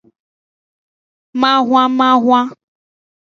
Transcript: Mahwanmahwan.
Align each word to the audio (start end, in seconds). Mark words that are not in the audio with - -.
Mahwanmahwan. 1.39 2.47